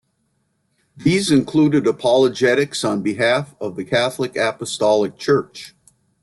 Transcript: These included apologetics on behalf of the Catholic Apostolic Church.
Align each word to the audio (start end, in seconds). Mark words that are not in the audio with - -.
These 0.97 1.29
included 1.29 1.85
apologetics 1.85 2.83
on 2.83 3.03
behalf 3.03 3.53
of 3.61 3.75
the 3.75 3.85
Catholic 3.85 4.35
Apostolic 4.35 5.15
Church. 5.15 5.75